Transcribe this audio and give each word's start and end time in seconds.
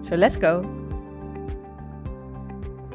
So 0.00 0.16
let's 0.16 0.36
go! 0.36 0.62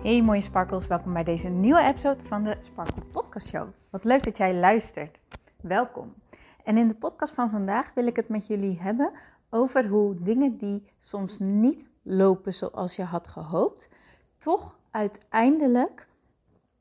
Hey 0.02 0.22
mooie 0.22 0.42
sparkles, 0.42 0.88
welkom 0.88 1.14
bij 1.14 1.24
deze 1.24 1.50
nieuwe 1.50 1.82
episode 1.82 2.24
van 2.24 2.44
de 2.44 2.58
Sparkle 2.60 3.06
Podcast 3.12 3.48
Show. 3.48 3.68
Wat 3.90 4.04
leuk 4.04 4.24
dat 4.24 4.38
jij 4.38 4.56
luistert. 4.56 5.20
Welkom. 5.62 6.14
En 6.64 6.78
in 6.78 6.88
de 6.88 6.94
podcast 6.96 7.34
van 7.34 7.50
vandaag 7.50 7.94
wil 7.94 8.08
ik 8.08 8.16
het 8.16 8.30
met 8.30 8.48
jullie 8.48 8.82
hebben 8.82 9.12
over 9.50 9.88
hoe 9.88 10.16
dingen 10.22 10.58
die 10.58 10.84
soms 10.98 11.40
niet 11.40 11.90
lopen 12.02 12.54
zoals 12.54 12.96
je 12.96 13.04
had 13.04 13.28
gehoopt, 13.28 13.90
toch 14.38 14.78
uiteindelijk 14.92 16.08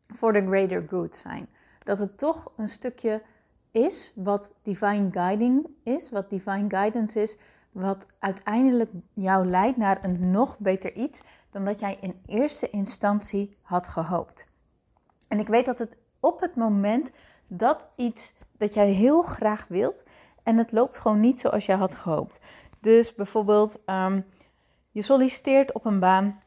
voor 0.07 0.33
de 0.33 0.47
greater 0.47 0.85
good 0.89 1.17
zijn. 1.17 1.49
Dat 1.79 1.99
het 1.99 2.19
toch 2.19 2.53
een 2.57 2.69
stukje 2.69 3.23
is 3.71 4.13
wat 4.17 4.53
divine 4.63 5.09
guiding 5.11 5.67
is, 5.83 6.11
wat 6.11 6.31
divine 6.31 6.69
guidance 6.69 7.21
is, 7.21 7.39
wat 7.73 8.07
uiteindelijk 8.19 8.91
jou 9.13 9.47
leidt 9.47 9.77
naar 9.77 10.05
een 10.05 10.31
nog 10.31 10.59
beter 10.59 10.93
iets 10.93 11.25
dan 11.51 11.65
dat 11.65 11.79
jij 11.79 11.99
in 12.01 12.21
eerste 12.27 12.71
instantie 12.71 13.57
had 13.63 13.89
gehoopt. 13.89 14.47
En 15.29 15.39
ik 15.39 15.49
weet 15.49 15.65
dat 15.65 15.79
het 15.79 15.97
op 16.21 16.41
het 16.41 16.55
moment 16.55 17.11
dat 17.47 17.87
iets 17.97 18.35
dat 18.57 18.75
jij 18.75 18.89
heel 18.89 19.23
graag 19.23 19.67
wilt 19.69 20.07
en 20.43 20.57
het 20.57 20.73
loopt 20.73 20.99
gewoon 20.99 21.21
niet 21.21 21.41
zoals 21.41 21.67
jij 21.67 21.77
had 21.77 21.95
gehoopt. 21.95 22.41
Dus 22.81 23.15
bijvoorbeeld, 23.15 23.85
ehm, 23.85 24.21
je 24.91 25.03
solliciteert 25.03 25.73
op 25.73 25.85
een 25.85 26.01
baan 26.01 26.41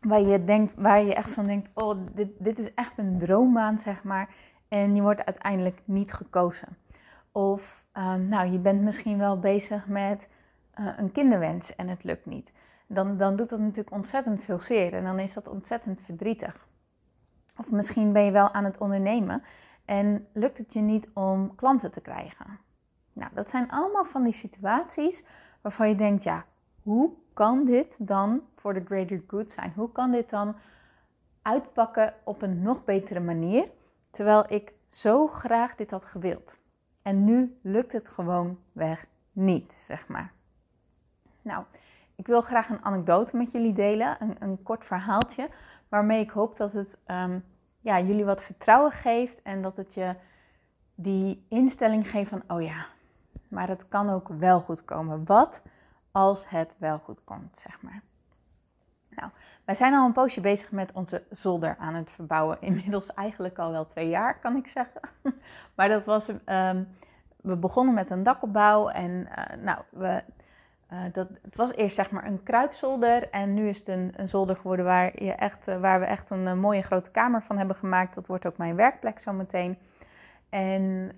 waar 0.00 0.20
je, 0.20 0.44
denkt, 0.44 0.74
waar 0.76 1.02
je 1.02 1.14
echt 1.14 1.30
van 1.30 1.44
denkt: 1.44 1.70
Oh, 1.74 1.98
dit, 2.14 2.28
dit 2.38 2.58
is 2.58 2.74
echt 2.74 2.92
een 2.96 3.18
droombaan, 3.18 3.78
zeg 3.78 4.02
maar. 4.02 4.34
En 4.68 4.94
je 4.94 5.02
wordt 5.02 5.24
uiteindelijk 5.24 5.82
niet 5.84 6.12
gekozen. 6.12 6.76
Of 7.32 7.84
ehm, 7.92 8.28
nou, 8.28 8.52
je 8.52 8.58
bent 8.58 8.82
misschien 8.82 9.18
wel 9.18 9.38
bezig 9.38 9.86
met 9.86 10.28
uh, 10.80 10.88
een 10.96 11.12
kinderwens 11.12 11.74
en 11.76 11.88
het 11.88 12.04
lukt 12.04 12.26
niet. 12.26 12.52
Dan, 12.86 13.16
dan 13.16 13.36
doet 13.36 13.48
dat 13.48 13.58
natuurlijk 13.58 13.96
ontzettend 13.96 14.42
veel 14.42 14.60
zeer 14.60 14.94
en 14.94 15.04
dan 15.04 15.18
is 15.18 15.32
dat 15.32 15.48
ontzettend 15.48 16.00
verdrietig. 16.00 16.66
Of 17.58 17.70
misschien 17.70 18.12
ben 18.12 18.22
je 18.22 18.30
wel 18.30 18.52
aan 18.52 18.64
het 18.64 18.78
ondernemen 18.78 19.42
en 19.84 20.26
lukt 20.32 20.58
het 20.58 20.72
je 20.72 20.80
niet 20.80 21.08
om 21.12 21.54
klanten 21.54 21.90
te 21.90 22.00
krijgen. 22.00 22.58
Nou, 23.12 23.30
dat 23.34 23.48
zijn 23.48 23.70
allemaal 23.70 24.04
van 24.04 24.22
die 24.22 24.32
situaties 24.32 25.24
waarvan 25.60 25.88
je 25.88 25.94
denkt, 25.94 26.22
ja, 26.22 26.44
hoe 26.82 27.12
kan 27.32 27.64
dit 27.64 28.08
dan 28.08 28.42
voor 28.54 28.74
de 28.74 28.84
greater 28.84 29.22
good 29.26 29.52
zijn? 29.52 29.72
Hoe 29.74 29.92
kan 29.92 30.10
dit 30.10 30.30
dan 30.30 30.56
uitpakken 31.42 32.14
op 32.24 32.42
een 32.42 32.62
nog 32.62 32.84
betere 32.84 33.20
manier, 33.20 33.70
terwijl 34.10 34.44
ik 34.48 34.72
zo 34.88 35.26
graag 35.26 35.74
dit 35.74 35.90
had 35.90 36.04
gewild? 36.04 36.58
En 37.02 37.24
nu 37.24 37.58
lukt 37.62 37.92
het 37.92 38.08
gewoon 38.08 38.58
weg 38.72 39.06
niet, 39.32 39.76
zeg 39.80 40.08
maar. 40.08 40.33
Nou, 41.44 41.64
ik 42.16 42.26
wil 42.26 42.40
graag 42.40 42.68
een 42.68 42.84
anekdote 42.84 43.36
met 43.36 43.52
jullie 43.52 43.72
delen, 43.72 44.16
een, 44.20 44.36
een 44.38 44.62
kort 44.62 44.84
verhaaltje, 44.84 45.48
waarmee 45.88 46.20
ik 46.20 46.30
hoop 46.30 46.56
dat 46.56 46.72
het 46.72 46.98
um, 47.06 47.44
ja, 47.80 48.00
jullie 48.00 48.24
wat 48.24 48.42
vertrouwen 48.42 48.92
geeft 48.92 49.42
en 49.42 49.62
dat 49.62 49.76
het 49.76 49.94
je 49.94 50.14
die 50.94 51.46
instelling 51.48 52.10
geeft 52.10 52.28
van, 52.30 52.42
oh 52.48 52.62
ja, 52.62 52.86
maar 53.48 53.68
het 53.68 53.88
kan 53.88 54.10
ook 54.10 54.28
wel 54.28 54.60
goed 54.60 54.84
komen. 54.84 55.24
Wat 55.24 55.62
als 56.10 56.48
het 56.48 56.74
wel 56.78 56.98
goed 56.98 57.24
komt, 57.24 57.58
zeg 57.58 57.82
maar. 57.82 58.02
Nou, 59.10 59.30
wij 59.64 59.74
zijn 59.74 59.94
al 59.94 60.06
een 60.06 60.12
poosje 60.12 60.40
bezig 60.40 60.70
met 60.70 60.92
onze 60.92 61.22
zolder 61.30 61.76
aan 61.78 61.94
het 61.94 62.10
verbouwen. 62.10 62.60
Inmiddels 62.70 63.14
eigenlijk 63.14 63.58
al 63.58 63.70
wel 63.70 63.84
twee 63.84 64.08
jaar, 64.08 64.38
kan 64.38 64.56
ik 64.56 64.66
zeggen. 64.66 65.00
Maar 65.76 65.88
dat 65.88 66.04
was, 66.04 66.28
um, 66.28 66.88
we 67.36 67.56
begonnen 67.56 67.94
met 67.94 68.10
een 68.10 68.22
dakopbouw 68.22 68.88
en 68.88 69.10
uh, 69.10 69.62
nou, 69.62 69.78
we 69.90 70.22
uh, 70.94 71.00
dat, 71.12 71.28
het 71.42 71.56
was 71.56 71.74
eerst 71.74 71.94
zeg 71.94 72.10
maar 72.10 72.26
een 72.26 72.42
kruipzolder 72.42 73.30
en 73.30 73.54
nu 73.54 73.68
is 73.68 73.78
het 73.78 73.88
een, 73.88 74.12
een 74.16 74.28
zolder 74.28 74.56
geworden 74.56 74.84
waar, 74.84 75.22
je 75.24 75.32
echt, 75.32 75.68
uh, 75.68 75.80
waar 75.80 76.00
we 76.00 76.06
echt 76.06 76.30
een, 76.30 76.46
een, 76.46 76.58
mooie 76.58 76.82
grote 76.82 77.10
kamer 77.10 77.42
van 77.42 77.58
hebben 77.58 77.76
gemaakt. 77.76 78.14
Dat 78.14 78.26
wordt 78.26 78.46
ook 78.46 78.56
mijn 78.56 78.76
werkplek 78.76 79.18
zometeen. 79.18 79.78
En, 80.48 81.12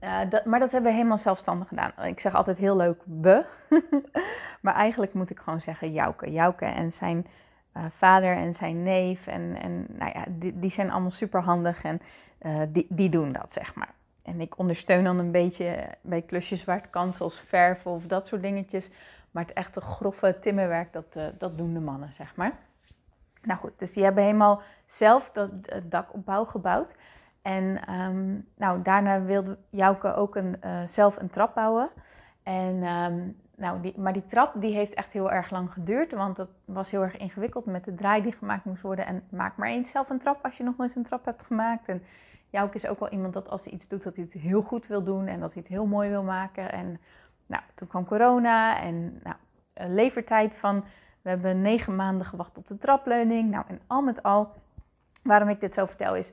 uh, 0.00 0.30
dat, 0.30 0.44
maar 0.44 0.60
dat 0.60 0.70
hebben 0.72 0.90
we 0.90 0.96
helemaal 0.96 1.18
zelfstandig 1.18 1.68
gedaan. 1.68 1.92
Ik 2.04 2.20
zeg 2.20 2.34
altijd 2.34 2.56
heel 2.56 2.76
leuk 2.76 3.02
we, 3.04 3.44
maar 4.62 4.74
eigenlijk 4.74 5.14
moet 5.14 5.30
ik 5.30 5.38
gewoon 5.38 5.60
zeggen 5.60 5.92
Jouke. 5.92 6.32
Jouke 6.32 6.64
en 6.64 6.92
zijn 6.92 7.26
vader 7.90 8.36
en 8.36 8.54
zijn 8.54 8.82
neef 8.82 9.26
en, 9.26 9.56
en 9.62 9.86
nou 9.88 10.12
ja, 10.14 10.24
die, 10.28 10.58
die 10.58 10.70
zijn 10.70 10.90
allemaal 10.90 11.10
super 11.10 11.42
handig 11.42 11.82
en 11.82 12.00
die, 12.72 12.86
die 12.88 13.08
doen 13.08 13.32
dat 13.32 13.52
zeg 13.52 13.74
maar. 13.74 13.94
En 14.28 14.40
ik 14.40 14.58
ondersteun 14.58 15.04
dan 15.04 15.18
een 15.18 15.30
beetje 15.30 15.88
bij 16.00 16.22
klusjes 16.22 16.64
waar 16.64 16.80
het 16.80 16.90
kan, 16.90 17.12
zoals 17.12 17.40
verven 17.40 17.90
of 17.90 18.06
dat 18.06 18.26
soort 18.26 18.42
dingetjes. 18.42 18.90
Maar 19.30 19.42
het 19.42 19.52
echte 19.52 19.80
grove 19.80 20.38
timmerwerk, 20.38 20.92
dat, 20.92 21.16
uh, 21.16 21.26
dat 21.38 21.58
doen 21.58 21.74
de 21.74 21.80
mannen, 21.80 22.12
zeg 22.12 22.36
maar. 22.36 22.52
Nou 23.42 23.58
goed, 23.58 23.78
dus 23.78 23.92
die 23.92 24.04
hebben 24.04 24.22
helemaal 24.22 24.62
zelf 24.84 25.30
dat 25.30 25.50
dakopbouw 25.84 26.44
gebouwd. 26.44 26.96
En 27.42 27.94
um, 27.94 28.46
nou, 28.56 28.82
daarna 28.82 29.22
wilde 29.22 29.58
Jouke 29.70 30.14
ook 30.14 30.36
een, 30.36 30.56
uh, 30.64 30.86
zelf 30.86 31.16
een 31.16 31.28
trap 31.28 31.54
bouwen. 31.54 31.90
En, 32.42 32.82
um, 32.82 33.36
nou, 33.56 33.92
maar 33.96 34.12
die 34.12 34.24
trap 34.24 34.52
die 34.60 34.74
heeft 34.74 34.94
echt 34.94 35.12
heel 35.12 35.30
erg 35.30 35.50
lang 35.50 35.72
geduurd, 35.72 36.12
want 36.12 36.36
het 36.36 36.48
was 36.64 36.90
heel 36.90 37.02
erg 37.02 37.16
ingewikkeld 37.16 37.64
met 37.64 37.84
de 37.84 37.94
draai 37.94 38.22
die 38.22 38.32
gemaakt 38.32 38.64
moest 38.64 38.82
worden. 38.82 39.06
En 39.06 39.22
maak 39.30 39.56
maar 39.56 39.68
eens 39.68 39.90
zelf 39.90 40.10
een 40.10 40.18
trap 40.18 40.44
als 40.44 40.56
je 40.56 40.62
nog 40.62 40.76
nooit 40.76 40.96
een 40.96 41.02
trap 41.02 41.24
hebt 41.24 41.42
gemaakt. 41.42 41.88
En 41.88 42.02
Jouke 42.50 42.74
is 42.74 42.86
ook 42.86 42.98
wel 42.98 43.08
iemand 43.08 43.32
dat 43.32 43.48
als 43.48 43.64
hij 43.64 43.72
iets 43.72 43.88
doet, 43.88 44.02
dat 44.02 44.16
hij 44.16 44.24
het 44.24 44.32
heel 44.42 44.62
goed 44.62 44.86
wil 44.86 45.02
doen 45.02 45.26
en 45.26 45.40
dat 45.40 45.52
hij 45.52 45.62
het 45.62 45.70
heel 45.70 45.86
mooi 45.86 46.08
wil 46.08 46.22
maken. 46.22 46.72
En 46.72 47.00
nou, 47.46 47.62
toen 47.74 47.88
kwam 47.88 48.06
corona 48.06 48.80
en 48.80 49.20
nou, 49.22 49.36
een 49.74 49.94
levertijd 49.94 50.54
van, 50.54 50.84
we 51.22 51.28
hebben 51.28 51.62
negen 51.62 51.96
maanden 51.96 52.26
gewacht 52.26 52.58
op 52.58 52.66
de 52.66 52.78
trapleuning. 52.78 53.50
Nou, 53.50 53.64
en 53.68 53.80
al 53.86 54.02
met 54.02 54.22
al, 54.22 54.52
waarom 55.22 55.48
ik 55.48 55.60
dit 55.60 55.74
zo 55.74 55.86
vertel 55.86 56.16
is, 56.16 56.32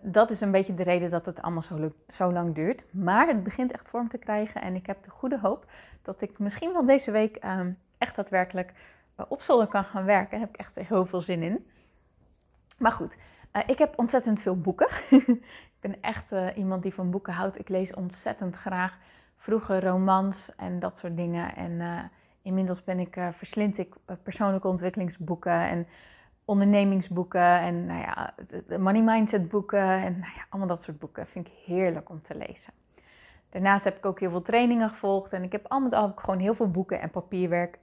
dat 0.00 0.30
is 0.30 0.40
een 0.40 0.50
beetje 0.50 0.74
de 0.74 0.82
reden 0.82 1.10
dat 1.10 1.26
het 1.26 1.42
allemaal 1.42 1.62
zo, 1.62 1.92
zo 2.08 2.32
lang 2.32 2.54
duurt. 2.54 2.84
Maar 2.90 3.26
het 3.26 3.42
begint 3.42 3.72
echt 3.72 3.88
vorm 3.88 4.08
te 4.08 4.18
krijgen 4.18 4.62
en 4.62 4.74
ik 4.74 4.86
heb 4.86 5.02
de 5.02 5.10
goede 5.10 5.38
hoop 5.38 5.66
dat 6.02 6.20
ik 6.20 6.38
misschien 6.38 6.72
wel 6.72 6.86
deze 6.86 7.10
week 7.10 7.44
um, 7.44 7.78
echt 7.98 8.16
daadwerkelijk 8.16 8.72
uh, 9.20 9.26
op 9.28 9.42
zolder 9.42 9.66
kan 9.66 9.84
gaan 9.84 10.04
werken. 10.04 10.30
Daar 10.30 10.40
heb 10.40 10.48
ik 10.48 10.56
echt 10.56 10.74
heel 10.74 11.06
veel 11.06 11.20
zin 11.20 11.42
in. 11.42 11.66
Maar 12.78 12.92
goed, 12.92 13.16
uh, 13.56 13.62
ik 13.66 13.78
heb 13.78 13.98
ontzettend 13.98 14.40
veel 14.40 14.60
boeken. 14.60 14.88
ik 15.36 15.80
ben 15.80 16.02
echt 16.02 16.32
uh, 16.32 16.56
iemand 16.56 16.82
die 16.82 16.94
van 16.94 17.10
boeken 17.10 17.32
houdt. 17.32 17.58
Ik 17.58 17.68
lees 17.68 17.94
ontzettend 17.94 18.56
graag 18.56 18.98
vroege 19.36 19.80
romans 19.80 20.54
en 20.56 20.78
dat 20.78 20.98
soort 20.98 21.16
dingen. 21.16 21.56
En 21.56 21.70
uh, 21.70 22.00
inmiddels 22.42 22.84
ben 22.84 22.98
ik, 22.98 23.16
verslind 23.30 23.78
ik 23.78 23.94
persoonlijke 24.22 24.68
ontwikkelingsboeken 24.68 25.68
en 25.68 25.86
ondernemingsboeken 26.44 27.60
en 27.60 27.86
nou 27.86 28.00
ja, 28.00 28.34
de 28.66 28.78
money 28.78 29.02
mindset 29.02 29.48
boeken 29.48 29.88
en 29.88 30.18
nou 30.18 30.32
ja, 30.36 30.46
allemaal 30.48 30.68
dat 30.68 30.82
soort 30.82 30.98
boeken. 30.98 31.26
Vind 31.26 31.46
ik 31.48 31.52
heerlijk 31.64 32.10
om 32.10 32.22
te 32.22 32.36
lezen. 32.36 32.72
Daarnaast 33.50 33.84
heb 33.84 33.96
ik 33.96 34.06
ook 34.06 34.20
heel 34.20 34.30
veel 34.30 34.42
trainingen 34.42 34.88
gevolgd 34.88 35.32
en 35.32 35.42
ik 35.42 35.52
heb 35.52 35.66
al 35.68 35.80
met 35.80 35.92
al 35.92 36.12
gewoon 36.16 36.38
heel 36.38 36.54
veel 36.54 36.70
boeken 36.70 37.00
en 37.00 37.10
papierwerk. 37.10 37.78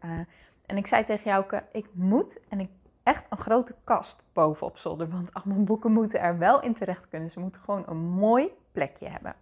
en 0.65 0.77
ik 0.77 0.87
zei 0.87 1.03
tegen 1.03 1.31
jou, 1.31 1.45
ik 1.71 1.87
moet 1.93 2.39
en 2.49 2.59
ik 2.59 2.69
echt 3.03 3.27
een 3.29 3.37
grote 3.37 3.75
kast 3.83 4.23
boven 4.33 4.67
op 4.67 4.77
zolder. 4.77 5.09
Want 5.09 5.33
al 5.33 5.41
mijn 5.45 5.65
boeken 5.65 5.91
moeten 5.91 6.19
er 6.19 6.37
wel 6.37 6.61
in 6.61 6.73
terecht 6.73 7.07
kunnen. 7.07 7.29
Ze 7.29 7.39
moeten 7.39 7.61
gewoon 7.61 7.83
een 7.87 7.97
mooi 7.97 8.49
plekje 8.71 9.07
hebben. 9.07 9.35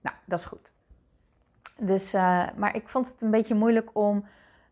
Nou, 0.00 0.16
dat 0.24 0.38
is 0.38 0.44
goed. 0.44 0.72
Dus, 1.76 2.14
uh, 2.14 2.46
maar 2.56 2.76
ik 2.76 2.88
vond 2.88 3.08
het 3.08 3.20
een 3.20 3.30
beetje 3.30 3.54
moeilijk 3.54 3.90
om, 3.92 4.24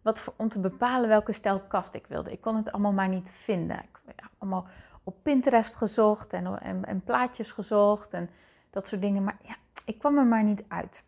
wat 0.03 0.25
om 0.37 0.49
te 0.49 0.61
bepalen 0.61 1.09
welke 1.09 1.33
stijl 1.33 1.61
kast 1.61 1.95
ik 1.95 2.07
wilde. 2.07 2.33
Ik 2.33 2.41
kon 2.41 2.57
het 2.57 2.73
allemaal 2.73 2.93
maar 2.93 3.09
niet 3.09 3.31
vinden. 3.31 3.77
Ik 3.77 4.01
heb 4.05 4.19
ja, 4.21 4.29
allemaal 4.39 4.67
op 5.03 5.17
Pinterest 5.23 5.75
gezocht 5.75 6.33
en, 6.33 6.61
en, 6.61 6.85
en, 6.85 7.01
plaatjes 7.05 7.53
gezocht 7.53 8.13
en 8.13 8.31
dat 8.71 8.87
soort 8.87 9.01
dingen. 9.01 9.25
Maar 9.25 9.37
ja, 9.43 9.57
ik 9.85 9.99
kwam 9.99 10.19
er 10.19 10.27
maar 10.27 10.45
niet 10.45 10.65
uit. 10.69 11.05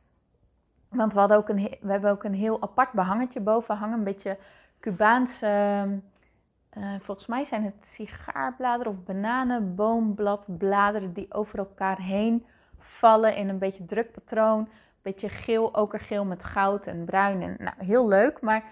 Want 0.89 1.13
we, 1.13 1.19
hadden 1.19 1.37
ook 1.37 1.49
een, 1.49 1.77
we 1.81 1.91
hebben 1.91 2.11
ook 2.11 2.25
een 2.25 2.35
heel 2.35 2.63
apart 2.63 2.93
behangetje 2.93 3.41
boven 3.41 3.77
hangen. 3.77 3.99
Een 3.99 4.05
beetje 4.05 4.39
Cubaanse 4.81 5.87
uh, 6.79 6.95
volgens 6.99 7.27
mij 7.27 7.45
zijn 7.45 7.65
het 7.65 7.87
sigaarbladeren 7.87 8.93
of 8.93 9.03
bananenboombladbladeren 9.03 11.13
die 11.13 11.35
over 11.35 11.59
elkaar 11.59 12.01
heen 12.01 12.47
vallen 12.79 13.37
in 13.37 13.49
een 13.49 13.59
beetje 13.59 13.85
druk 13.85 14.13
patroon. 14.13 14.69
Beetje 15.03 15.29
geel, 15.29 15.75
okergeel 15.75 16.25
met 16.25 16.45
goud 16.45 16.87
en 16.87 17.05
bruin. 17.05 17.43
En, 17.43 17.57
nou, 17.59 17.75
heel 17.79 18.09
leuk, 18.09 18.41
maar 18.41 18.65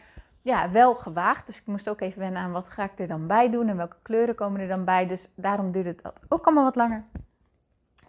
ja, 0.43 0.71
wel 0.71 0.95
gewaagd. 0.95 1.47
Dus 1.47 1.59
ik 1.59 1.67
moest 1.67 1.89
ook 1.89 2.01
even 2.01 2.19
wennen 2.19 2.43
aan 2.43 2.53
wat 2.53 2.69
ga 2.69 2.85
ik 2.85 2.99
er 2.99 3.09
dan 3.09 3.27
bij 3.27 3.51
doen 3.51 3.69
en 3.69 3.77
welke 3.77 3.97
kleuren 4.03 4.35
komen 4.35 4.61
er 4.61 4.69
dan 4.69 4.85
bij. 4.85 5.07
Dus 5.07 5.29
daarom 5.35 5.73
duurde 5.73 5.89
het 5.89 6.13
ook 6.29 6.45
allemaal 6.45 6.65
wat 6.65 6.77
langer. 6.77 7.05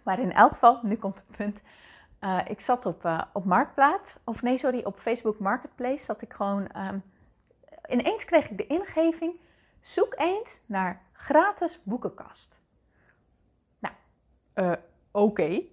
Maar 0.02 0.18
in 0.18 0.32
elk 0.32 0.52
geval, 0.52 0.78
nu 0.82 0.96
komt 0.96 1.24
het 1.26 1.36
punt. 1.36 1.60
Uh, 2.20 2.38
ik 2.46 2.60
zat 2.60 2.86
op, 2.86 3.04
uh, 3.04 3.20
op 3.32 3.44
Marktplaats, 3.44 4.18
of 4.24 4.42
nee, 4.42 4.58
sorry, 4.58 4.80
op 4.84 4.98
Facebook 4.98 5.38
Marketplace 5.38 6.04
zat 6.04 6.22
ik 6.22 6.32
gewoon. 6.32 6.68
Um, 6.76 7.02
ineens 7.88 8.24
kreeg 8.24 8.50
ik 8.50 8.56
de 8.56 8.66
ingeving: 8.66 9.32
zoek 9.80 10.14
eens 10.16 10.60
naar 10.66 11.02
gratis 11.12 11.80
boekenkast. 11.82 12.58
Nou, 13.78 13.94
uh, 14.54 14.72
oké. 15.10 15.42
Okay. 15.42 15.68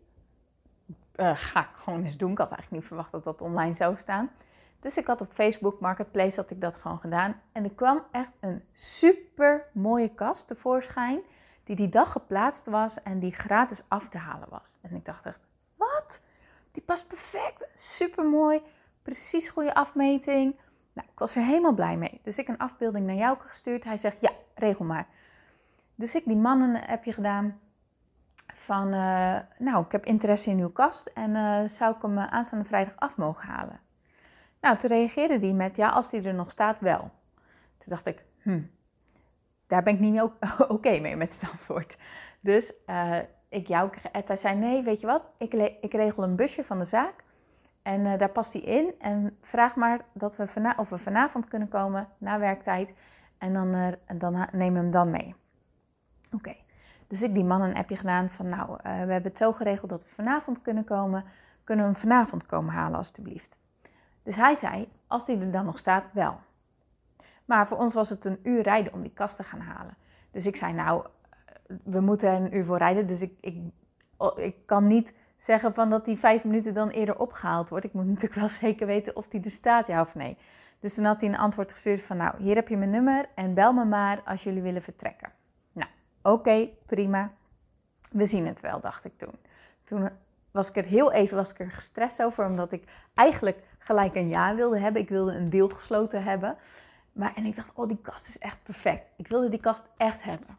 ga 1.36 1.59
ik 1.59 1.75
gewoon 1.75 2.04
eens 2.04 2.18
doen. 2.18 2.31
Ik 2.31 2.38
had 2.38 2.51
eigenlijk 2.51 2.81
niet 2.81 2.88
verwacht 2.88 3.12
dat 3.12 3.24
dat 3.24 3.42
online 3.42 3.74
zou 3.74 3.98
staan. 3.98 4.31
Dus 4.80 4.98
ik 4.98 5.07
had 5.07 5.21
op 5.21 5.33
Facebook 5.33 5.80
Marketplace 5.80 6.39
had 6.39 6.51
ik 6.51 6.62
dat 6.62 6.75
gewoon 6.75 7.00
gedaan. 7.00 7.42
En 7.51 7.63
er 7.63 7.74
kwam 7.75 8.04
echt 8.12 8.31
een 8.39 8.63
super 8.74 9.65
mooie 9.71 10.13
kast 10.13 10.48
tevoorschijn. 10.48 11.21
Die 11.63 11.75
die 11.75 11.89
dag 11.89 12.12
geplaatst 12.12 12.65
was 12.65 13.03
en 13.03 13.19
die 13.19 13.33
gratis 13.33 13.83
af 13.88 14.10
te 14.10 14.18
halen 14.18 14.50
was. 14.50 14.80
En 14.81 14.95
ik 14.95 15.06
dacht 15.06 15.25
echt, 15.25 15.48
wat? 15.75 16.21
Die 16.71 16.83
past 16.83 17.07
perfect. 17.07 17.68
Super 17.74 18.25
mooi. 18.25 18.62
Precies 19.01 19.50
goede 19.50 19.74
afmeting. 19.74 20.56
Nou, 20.97 21.09
ik 21.11 21.19
was 21.19 21.35
er 21.35 21.41
helemaal 21.41 21.73
blij 21.73 21.97
mee. 21.97 22.19
Dus 22.23 22.38
ik 22.38 22.47
een 22.47 22.57
afbeelding 22.57 23.05
naar 23.05 23.15
jou 23.15 23.38
gestuurd. 23.39 23.83
Hij 23.83 23.97
zegt, 23.97 24.21
ja, 24.21 24.31
regel 24.55 24.85
maar. 24.85 25.07
Dus 25.95 26.15
ik 26.15 26.25
die 26.25 26.35
mannen 26.35 26.81
heb 26.83 27.03
je 27.03 27.13
gedaan 27.13 27.59
van, 28.53 28.94
uh, 28.94 29.38
nou, 29.57 29.85
ik 29.85 29.91
heb 29.91 30.05
interesse 30.05 30.49
in 30.49 30.59
uw 30.59 30.69
kast 30.69 31.07
en 31.07 31.29
uh, 31.29 31.67
zou 31.67 31.95
ik 31.95 32.01
hem 32.01 32.17
aanstaande 32.19 32.65
vrijdag 32.65 32.94
af 32.95 33.17
mogen 33.17 33.47
halen? 33.47 33.79
Nou, 34.61 34.77
toen 34.77 34.89
reageerde 34.89 35.39
hij 35.39 35.53
met, 35.53 35.75
ja, 35.75 35.89
als 35.89 36.09
die 36.09 36.21
er 36.21 36.33
nog 36.33 36.49
staat, 36.49 36.79
wel. 36.79 37.00
Toen 37.77 37.88
dacht 37.88 38.05
ik, 38.05 38.25
hm, 38.41 38.61
daar 39.67 39.83
ben 39.83 39.93
ik 39.93 40.00
niet 40.00 40.21
oké 40.67 41.00
mee 41.00 41.15
met 41.15 41.39
het 41.39 41.50
antwoord. 41.51 41.97
Dus 42.39 42.73
ik 43.50 43.67
jou 43.67 43.89
Hij 44.11 44.35
zei, 44.35 44.55
nee, 44.55 44.83
weet 44.83 45.00
je 45.00 45.07
wat, 45.07 45.31
ik, 45.38 45.53
ik 45.81 45.93
regel 45.93 46.23
een 46.23 46.35
busje 46.35 46.63
van 46.63 46.79
de 46.79 46.85
zaak. 46.85 47.23
En 47.88 48.06
uh, 48.06 48.18
daar 48.18 48.30
past 48.30 48.54
hij 48.54 48.62
in. 48.62 48.94
En 49.00 49.38
vraag 49.42 49.75
maar 49.75 50.00
dat 50.13 50.36
we 50.36 50.74
of 50.78 50.89
we 50.89 50.98
vanavond 50.98 51.48
kunnen 51.48 51.68
komen 51.68 52.07
na 52.18 52.39
werktijd. 52.39 52.94
En 53.38 53.54
dan, 53.54 53.75
uh, 53.75 53.88
dan 54.18 54.48
neem 54.51 54.75
hem 54.75 54.92
dan 54.92 55.10
mee. 55.10 55.36
Oké. 56.31 56.56
Dus 57.07 57.22
ik 57.22 57.34
die 57.34 57.44
man 57.44 57.62
een 57.62 57.75
appje 57.75 57.95
gedaan 57.95 58.30
van 58.30 58.50
nou, 58.50 58.78
we 58.84 58.89
hebben 58.89 59.24
het 59.24 59.38
zo 59.38 59.51
geregeld 59.51 59.89
dat 59.89 60.04
we 60.04 60.10
vanavond 60.10 60.62
kunnen 60.62 60.84
komen. 60.84 61.24
Kunnen 61.63 61.86
we 61.86 61.92
hem 61.92 62.01
vanavond 62.01 62.45
komen 62.45 62.74
halen 62.74 62.98
alstublieft? 62.98 63.57
Dus 64.24 64.36
hij 64.36 64.56
zei, 64.56 64.89
als 65.07 65.25
die 65.25 65.39
er 65.39 65.51
dan 65.51 65.66
nog 65.66 65.78
staat, 65.78 66.10
wel. 66.13 66.39
Maar 67.45 67.68
voor 67.68 67.78
ons 67.78 67.94
was 67.94 68.10
het 68.10 68.25
een 68.25 68.39
uur 68.44 68.62
rijden 68.62 68.94
om 68.94 69.01
die 69.01 69.13
kast 69.13 69.36
te 69.36 69.44
gaan 69.44 69.60
halen. 69.60 69.98
Dus 70.31 70.45
ik 70.45 70.56
zei, 70.56 70.74
nou, 70.74 71.06
we 71.84 72.00
moeten 72.00 72.30
er 72.30 72.42
een 72.42 72.56
uur 72.57 72.66
voor 72.66 72.78
rijden. 72.78 73.07
Dus 73.07 73.22
ik, 73.22 73.34
ik, 73.42 73.57
ik 74.36 74.56
kan 74.66 74.88
niet 74.88 75.13
zeggen 75.38 75.74
van 75.74 75.89
dat 75.89 76.06
die 76.06 76.18
vijf 76.18 76.44
minuten 76.44 76.74
dan 76.74 76.89
eerder 76.89 77.19
opgehaald 77.19 77.69
wordt. 77.69 77.86
Ik 77.86 77.94
moet 77.94 78.07
natuurlijk 78.13 78.39
wel 78.39 78.50
zeker 78.50 78.88
weten 78.88 79.16
of 79.16 79.28
die 79.28 79.44
er 79.44 79.51
staat, 79.51 79.88
ja 79.88 80.01
of 80.01 80.16
nee. 80.16 80.38
Dus 80.80 80.94
toen 80.94 81.06
had 81.06 81.22
hij 81.22 81.30
een 81.30 81.38
antwoord 81.38 81.72
gestuurd 81.72 82.01
van, 82.01 82.18
nou, 82.18 82.44
hier 82.44 82.56
heb 82.56 82.68
je 82.68 82.78
mijn 82.78 82.89
nummer 82.89 83.25
en 83.36 83.54
bel 83.54 83.74
me 83.74 83.86
maar 83.86 84.22
als 84.25 84.44
jullie 84.44 84.62
willen 84.62 84.81
vertrekken. 84.81 85.31
Nou, 85.72 85.89
oké, 86.22 86.69
prima. 86.86 87.31
We 88.12 88.25
zien 88.25 88.48
het 88.48 88.60
wel, 88.60 88.80
dacht 88.80 89.06
ik 89.06 89.18
toen. 89.18 89.36
Toen 89.84 90.10
was 90.51 90.69
ik 90.69 90.75
er 90.75 90.86
heel 90.86 91.12
even 91.12 91.38
was 91.38 91.51
ik 91.51 91.60
er 91.60 91.72
gestrest 91.72 92.24
over, 92.24 92.45
omdat 92.45 92.72
ik 92.72 92.84
eigenlijk 93.13 93.63
gelijk 93.80 94.16
een 94.16 94.30
ja 94.30 94.56
wilde 94.56 94.80
hebben. 94.80 95.01
Ik 95.01 95.10
wilde 95.10 95.31
een 95.31 95.50
deal 95.50 95.69
gesloten 95.69 96.24
hebben. 96.24 96.57
Maar, 97.12 97.34
en 97.36 97.45
ik 97.45 97.56
dacht, 97.56 97.72
oh, 97.74 97.88
die 97.88 98.01
kast 98.01 98.28
is 98.28 98.38
echt 98.38 98.63
perfect. 98.63 99.10
Ik 99.16 99.28
wilde 99.28 99.50
die 99.50 99.60
kast 99.60 99.84
echt 99.98 100.24
hebben. 100.24 100.57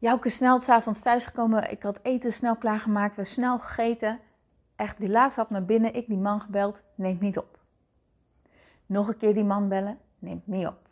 Jouke 0.00 0.28
snel 0.28 0.60
s'avonds 0.60 1.00
thuisgekomen. 1.00 1.70
Ik 1.70 1.82
had 1.82 2.00
eten 2.02 2.32
snel 2.32 2.56
klaargemaakt. 2.56 3.16
We 3.16 3.24
snel 3.24 3.58
gegeten. 3.58 4.20
Echt 4.76 5.00
die 5.00 5.08
laatste 5.08 5.40
hap 5.40 5.50
naar 5.50 5.64
binnen. 5.64 5.94
Ik 5.94 6.06
die 6.06 6.18
man 6.18 6.40
gebeld. 6.40 6.82
Neemt 6.94 7.20
niet 7.20 7.38
op. 7.38 7.58
Nog 8.86 9.08
een 9.08 9.16
keer 9.16 9.34
die 9.34 9.44
man 9.44 9.68
bellen. 9.68 9.98
Neemt 10.18 10.46
niet 10.46 10.66
op. 10.66 10.88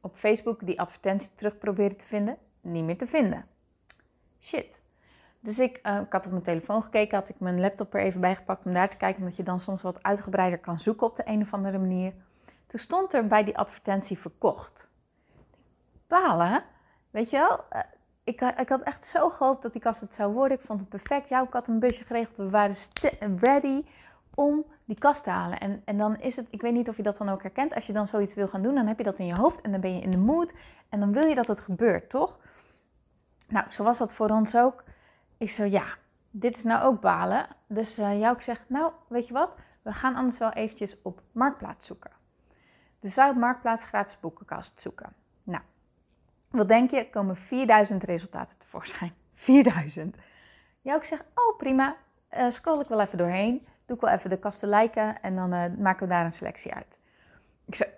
Op 0.00 0.16
Facebook 0.16 0.66
die 0.66 0.80
advertentie 0.80 1.34
terug 1.34 1.58
proberen 1.58 1.96
te 1.96 2.06
vinden. 2.06 2.36
Niet 2.60 2.84
meer 2.84 2.98
te 2.98 3.06
vinden. 3.06 3.44
Shit. 4.40 4.80
Dus 5.40 5.58
ik, 5.58 5.80
uh, 5.82 6.00
ik 6.00 6.12
had 6.12 6.24
op 6.24 6.30
mijn 6.30 6.42
telefoon 6.42 6.82
gekeken, 6.82 7.18
had 7.18 7.28
ik 7.28 7.40
mijn 7.40 7.60
laptop 7.60 7.94
er 7.94 8.00
even 8.00 8.20
bij 8.20 8.34
gepakt 8.34 8.66
om 8.66 8.72
daar 8.72 8.88
te 8.88 8.96
kijken, 8.96 9.20
omdat 9.20 9.36
je 9.36 9.42
dan 9.42 9.60
soms 9.60 9.82
wat 9.82 10.02
uitgebreider 10.02 10.58
kan 10.58 10.78
zoeken 10.78 11.06
op 11.06 11.16
de 11.16 11.22
een 11.26 11.40
of 11.40 11.54
andere 11.54 11.78
manier. 11.78 12.14
Toen 12.66 12.80
stond 12.80 13.12
er 13.12 13.26
bij 13.26 13.44
die 13.44 13.58
advertentie 13.58 14.18
verkocht. 14.18 14.90
Balen, 16.06 16.64
weet 17.10 17.30
je 17.30 17.36
wel? 17.36 17.82
Ik, 18.28 18.40
ik, 18.40 18.68
had 18.68 18.82
echt 18.82 19.06
zo 19.06 19.28
gehoopt 19.28 19.62
dat 19.62 19.72
die 19.72 19.82
kast 19.82 20.00
het 20.00 20.14
zou 20.14 20.32
worden. 20.32 20.58
Ik 20.58 20.64
vond 20.64 20.80
het 20.80 20.88
perfect. 20.88 21.30
Ik 21.30 21.46
had 21.50 21.68
een 21.68 21.78
busje 21.78 22.04
geregeld. 22.04 22.36
We 22.36 22.50
waren 22.50 22.76
ready 23.38 23.84
om 24.34 24.64
die 24.84 24.98
kast 24.98 25.24
te 25.24 25.30
halen. 25.30 25.60
En, 25.60 25.82
en 25.84 25.98
dan 25.98 26.16
is 26.16 26.36
het, 26.36 26.46
ik 26.50 26.60
weet 26.60 26.72
niet 26.72 26.88
of 26.88 26.96
je 26.96 27.02
dat 27.02 27.16
dan 27.16 27.28
ook 27.28 27.42
herkent. 27.42 27.74
Als 27.74 27.86
je 27.86 27.92
dan 27.92 28.06
zoiets 28.06 28.34
wil 28.34 28.48
gaan 28.48 28.62
doen, 28.62 28.74
dan 28.74 28.86
heb 28.86 28.98
je 28.98 29.04
dat 29.04 29.18
in 29.18 29.26
je 29.26 29.38
hoofd 29.38 29.60
en 29.60 29.70
dan 29.70 29.80
ben 29.80 29.94
je 29.94 30.00
in 30.00 30.10
de 30.10 30.16
mood. 30.16 30.54
En 30.88 31.00
dan 31.00 31.12
wil 31.12 31.26
je 31.26 31.34
dat 31.34 31.46
het 31.46 31.60
gebeurt, 31.60 32.10
toch? 32.10 32.38
Nou, 33.48 33.66
zo 33.70 33.82
was 33.82 33.98
dat 33.98 34.14
voor 34.14 34.30
ons 34.30 34.56
ook. 34.56 34.84
Ik 35.38 35.50
zo, 35.50 35.64
ja, 35.64 35.84
dit 36.30 36.56
is 36.56 36.62
nou 36.62 36.82
ook 36.82 37.00
balen. 37.00 37.46
Dus 37.66 37.98
uh, 37.98 38.20
jou 38.20 38.42
zegt, 38.42 38.62
nou, 38.66 38.92
weet 39.08 39.26
je 39.26 39.32
wat? 39.32 39.56
We 39.82 39.92
gaan 39.92 40.14
anders 40.14 40.38
wel 40.38 40.50
eventjes 40.50 41.02
op 41.02 41.22
Marktplaats 41.32 41.86
zoeken. 41.86 42.10
Dus 43.00 43.14
wij 43.14 43.28
op 43.28 43.36
Marktplaats 43.36 43.84
gratis 43.84 44.20
boekenkast 44.20 44.80
zoeken. 44.80 45.12
Wat 46.50 46.68
denk 46.68 46.90
je? 46.90 47.10
Komen 47.10 47.36
4000 47.36 48.02
resultaten 48.02 48.58
tevoorschijn. 48.58 49.12
4000. 49.32 50.16
Jou 50.80 51.04
zegt, 51.04 51.24
oh 51.34 51.56
prima, 51.56 51.96
uh, 52.36 52.50
scroll 52.50 52.80
ik 52.80 52.88
wel 52.88 53.00
even 53.00 53.18
doorheen. 53.18 53.66
Doe 53.86 53.96
ik 53.96 54.02
wel 54.02 54.12
even 54.12 54.30
de 54.30 54.38
kasten 54.38 54.68
lijken 54.68 55.22
en 55.22 55.36
dan 55.36 55.54
uh, 55.54 55.64
maken 55.78 56.06
we 56.06 56.12
daar 56.12 56.24
een 56.24 56.32
selectie 56.32 56.74
uit. 56.74 56.98
Ik 57.66 57.74
zei, 57.74 57.90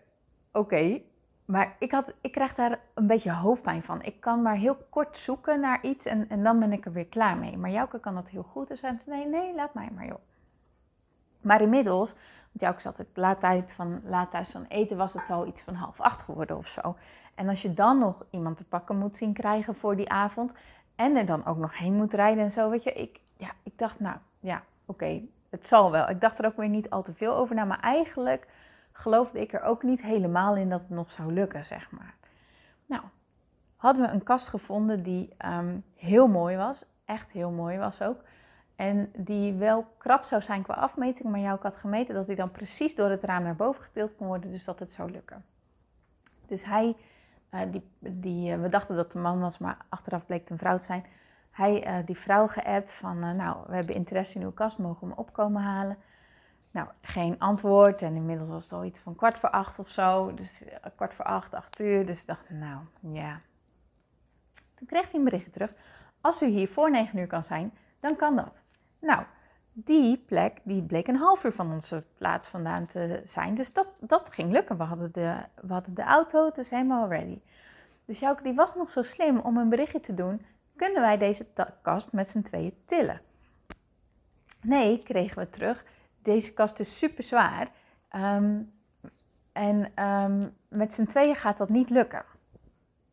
oké, 0.53 1.01
maar 1.45 1.77
ik, 1.79 1.91
had, 1.91 2.15
ik 2.21 2.33
krijg 2.33 2.55
daar 2.55 2.81
een 2.95 3.07
beetje 3.07 3.33
hoofdpijn 3.33 3.83
van. 3.83 4.03
Ik 4.03 4.21
kan 4.21 4.43
maar 4.43 4.57
heel 4.57 4.77
kort 4.91 5.17
zoeken 5.17 5.61
naar 5.61 5.79
iets 5.83 6.07
en, 6.07 6.29
en 6.29 6.43
dan 6.43 6.59
ben 6.59 6.73
ik 6.73 6.87
er 6.87 6.93
weer 6.93 7.07
klaar 7.07 7.37
mee. 7.37 7.57
Maar 7.57 7.71
Jouke 7.71 8.01
kan 8.01 8.15
dat 8.15 8.29
heel 8.29 8.43
goed. 8.43 8.69
Dus 8.69 8.81
zei 8.81 8.97
nee, 9.07 9.27
nee, 9.27 9.55
laat 9.55 9.75
mij 9.75 9.89
maar 9.95 10.07
joh. 10.07 10.21
Maar 11.41 11.61
inmiddels, 11.61 12.13
want 12.13 12.61
Jouke 12.61 12.81
zat 12.81 12.97
het 12.97 13.09
laat, 13.15 13.43
uit 13.43 13.73
van, 13.73 14.01
laat 14.05 14.31
thuis 14.31 14.51
van 14.51 14.65
eten, 14.69 14.97
was 14.97 15.13
het 15.13 15.31
al 15.31 15.47
iets 15.47 15.63
van 15.63 15.75
half 15.75 16.01
acht 16.01 16.23
geworden 16.23 16.57
of 16.57 16.67
zo. 16.67 16.97
En 17.41 17.49
als 17.49 17.63
je 17.63 17.75
dan 17.75 17.99
nog 17.99 18.25
iemand 18.31 18.57
te 18.57 18.65
pakken 18.65 18.99
moet 18.99 19.17
zien 19.17 19.33
krijgen 19.33 19.75
voor 19.75 19.97
die 19.97 20.11
avond 20.11 20.55
en 20.95 21.17
er 21.17 21.27
dan 21.27 21.47
ook 21.47 21.57
nog 21.57 21.79
heen 21.79 21.95
moet 21.95 22.13
rijden 22.13 22.45
en 22.45 22.51
zo, 22.51 22.71
weet 22.71 22.83
je. 22.83 22.93
Ik, 22.93 23.21
ja, 23.37 23.51
ik 23.63 23.79
dacht, 23.79 24.01
nou 24.01 24.17
ja, 24.41 24.63
oké, 24.85 25.21
het 25.51 25.67
zal 25.67 25.91
wel. 25.91 26.09
Ik 26.09 26.21
dacht 26.21 26.39
er 26.39 26.47
ook 26.47 26.57
weer 26.57 26.69
niet 26.69 26.91
al 26.91 27.03
te 27.03 27.15
veel 27.15 27.35
over 27.35 27.55
na, 27.55 27.65
maar 27.65 27.81
eigenlijk 27.81 28.47
geloofde 28.93 29.41
ik 29.41 29.53
er 29.53 29.63
ook 29.63 29.83
niet 29.83 30.03
helemaal 30.03 30.57
in 30.57 30.69
dat 30.69 30.81
het 30.81 30.91
nog 30.91 31.11
zou 31.11 31.33
lukken, 31.33 31.65
zeg 31.65 31.91
maar. 31.91 32.15
Nou, 32.87 33.03
hadden 33.77 34.07
we 34.07 34.13
een 34.13 34.23
kast 34.23 34.49
gevonden 34.49 35.03
die 35.03 35.35
ehm, 35.37 35.79
heel 35.97 36.29
mooi 36.29 36.57
was, 36.57 36.85
echt 37.05 37.33
heel 37.33 37.51
mooi 37.51 37.79
was 37.79 38.03
ook. 38.03 38.23
En 38.77 39.13
die 39.17 39.53
wel 39.53 39.87
krap 39.99 40.25
zou 40.25 40.43
zijn 40.43 40.63
qua 40.63 40.75
afmeting, 40.75 41.31
maar 41.31 41.41
jou 41.41 41.59
had 41.63 41.77
gemeten 41.77 42.15
dat 42.15 42.27
hij 42.27 42.37
dan 42.37 42.51
precies 42.51 42.95
door 42.95 43.11
het 43.11 43.23
raam 43.23 43.43
naar 43.43 43.57
boven 43.57 43.83
getild 43.83 44.17
kon 44.17 44.27
worden, 44.27 44.51
dus 44.51 44.65
dat 44.65 44.79
het 44.79 44.91
zou 44.91 45.11
lukken. 45.11 45.45
Dus 46.47 46.65
hij, 46.65 46.97
uh, 47.51 47.61
die, 47.71 47.91
die, 47.99 48.57
uh, 48.57 48.63
we 48.63 48.69
dachten 48.69 48.97
dat 48.97 49.13
de 49.13 49.19
man 49.19 49.41
was, 49.41 49.59
maar 49.59 49.77
achteraf 49.89 50.27
bleek 50.27 50.41
het 50.41 50.51
een 50.51 50.59
vrouw 50.59 50.77
te 50.77 50.83
zijn. 50.83 51.05
Hij, 51.51 51.87
uh, 51.87 52.07
die 52.07 52.19
vrouw 52.19 52.47
geappt 52.47 52.91
van, 52.91 53.37
nou, 53.37 53.57
we 53.67 53.75
hebben 53.75 53.95
interesse 53.95 54.39
in 54.39 54.45
uw 54.45 54.53
kast, 54.53 54.79
mogen 54.79 55.01
we 55.01 55.07
hem 55.07 55.19
opkomen 55.19 55.63
halen? 55.63 55.97
Nou, 56.71 56.89
geen 57.03 57.39
antwoord. 57.39 58.03
En 58.03 58.15
inmiddels 58.15 58.49
was 58.49 58.63
het 58.63 58.73
al 58.73 58.85
iets 58.85 59.01
van 59.01 59.15
kwart 59.15 59.39
voor 59.39 59.51
acht 59.51 59.79
of 59.79 59.89
zo. 59.89 60.35
Dus 60.35 60.65
eh, 60.65 60.91
kwart 60.97 61.15
voor 61.15 61.25
acht, 61.25 61.55
acht 61.55 61.81
uur. 61.81 62.07
Dus 62.07 62.21
ik 62.21 62.27
dacht, 62.27 62.51
nou 62.51 62.79
ja. 63.01 63.41
Toen 64.75 64.87
kreeg 64.87 65.11
hij 65.11 65.15
een 65.15 65.25
berichtje 65.25 65.51
terug. 65.51 65.75
Als 66.21 66.43
u 66.43 66.47
hier 66.47 66.69
voor 66.69 66.91
negen 66.91 67.19
uur 67.19 67.27
kan 67.27 67.45
zijn, 67.45 67.73
dan 68.01 68.17
kan 68.17 68.37
dat. 68.37 68.63
Nou, 69.01 69.23
die 69.73 70.19
plek 70.19 70.59
die 70.65 70.83
bleek 70.83 71.07
een 71.09 71.17
half 71.17 71.45
uur 71.45 71.53
van 71.53 71.73
onze 71.73 72.05
plaats 72.19 72.49
vandaan 72.49 72.87
te 72.87 73.21
zijn. 73.25 73.55
Dus 73.55 73.73
dat, 73.73 73.89
dat 74.01 74.33
ging 74.33 74.53
lukken. 74.53 74.77
We 74.77 74.83
hadden, 74.83 75.13
de, 75.13 75.37
we 75.61 75.73
hadden 75.73 75.95
de 75.95 76.03
auto, 76.03 76.51
dus 76.51 76.71
helemaal 76.71 77.09
ready. 77.09 77.41
Dus 78.05 78.19
Jouke 78.19 78.43
die 78.43 78.55
was 78.55 78.75
nog 78.75 78.91
zo 78.91 79.03
slim 79.03 79.39
om 79.39 79.57
een 79.57 79.69
berichtje 79.69 80.01
te 80.01 80.15
doen. 80.15 80.47
Kunnen 80.77 81.01
wij 81.01 81.19
deze 81.19 81.47
kast 81.83 82.13
met 82.13 82.29
z'n 82.29 82.43
tweeën 82.43 82.75
tillen? 82.85 83.21
Nee, 84.63 84.99
kregen 84.99 85.39
we 85.39 85.51
terug 85.51 85.85
deze 86.23 86.53
kast 86.53 86.81
is 86.81 86.99
super 86.99 87.25
zwaar. 87.25 87.71
Ehm, 88.09 88.63
en 89.53 89.89
ehm, 89.95 90.49
met 90.69 90.93
z'n 90.93 91.07
tweeën 91.07 91.35
gaat 91.35 91.57
dat 91.57 91.69
niet 91.69 91.91
lukken. 91.91 92.25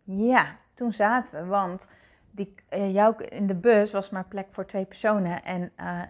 Ja, 0.04 0.56
toen 0.74 0.92
zaten 0.92 1.34
we, 1.34 1.46
want 1.46 1.88
die, 2.32 2.56
uh, 2.70 3.10
in 3.30 3.48
de 3.48 3.56
bus 3.56 3.92
was 3.92 4.10
maar 4.10 4.26
plek 4.26 4.48
voor 4.52 4.66
twee 4.66 4.86
personen. 4.86 5.44
En 5.44 5.72
uh, 5.80 6.02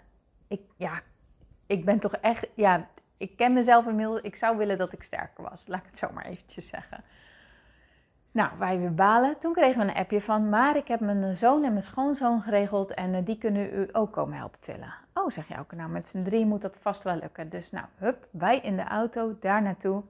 ik, 0.47 0.61
ja, 0.75 1.01
ik 1.65 1.85
ben 1.85 1.99
toch 1.99 2.13
echt, 2.13 2.47
ja, 2.55 2.87
ik 3.17 3.37
ken 3.37 3.53
mezelf 3.53 3.87
inmiddels. 3.87 4.21
Ik 4.21 4.35
zou 4.35 4.57
willen 4.57 4.77
dat 4.77 4.93
ik 4.93 5.03
sterker 5.03 5.43
was. 5.43 5.67
Laat 5.67 5.79
ik 5.79 5.85
het 5.85 5.97
zo 5.97 6.11
maar 6.13 6.25
eventjes 6.25 6.67
zeggen. 6.67 7.03
Nou, 8.31 8.49
wij 8.57 8.79
weer 8.79 8.93
balen. 8.93 9.39
Toen 9.39 9.53
kregen 9.53 9.81
we 9.81 9.87
een 9.87 9.97
appje 9.97 10.21
van, 10.21 10.49
maar 10.49 10.75
ik 10.75 10.87
heb 10.87 10.99
mijn 10.99 11.37
zoon 11.37 11.63
en 11.63 11.71
mijn 11.71 11.83
schoonzoon 11.83 12.41
geregeld 12.41 12.93
en 12.93 13.13
eh, 13.13 13.25
die 13.25 13.37
kunnen 13.37 13.73
u 13.73 13.89
ook 13.91 14.11
komen 14.11 14.37
helpen 14.37 14.59
tillen. 14.59 14.93
Oh, 15.13 15.29
zeg 15.29 15.47
je 15.47 15.59
ook, 15.59 15.71
nou 15.71 15.89
met 15.89 16.07
z'n 16.07 16.23
drie 16.23 16.45
moet 16.45 16.61
dat 16.61 16.77
vast 16.77 17.03
wel 17.03 17.15
lukken. 17.15 17.49
Dus 17.49 17.71
nou, 17.71 17.85
hup, 17.95 18.27
wij 18.31 18.59
in 18.59 18.75
de 18.75 18.83
auto, 18.83 19.35
daar 19.39 19.61
naartoe. 19.61 20.03